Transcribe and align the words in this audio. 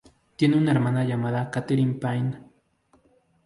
Tiene 0.35 0.57
una 0.57 0.71
hermana 0.71 1.03
llamada 1.03 1.51
Katherine 1.51 1.93
Pine. 1.99 2.41